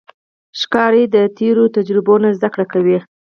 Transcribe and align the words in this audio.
ښکاري 0.59 1.03
د 1.15 1.17
تیرو 1.37 1.63
تجربو 1.77 2.13
نه 2.23 2.29
زده 2.37 2.49
کړه 2.53 2.65
کوي. 2.73 2.97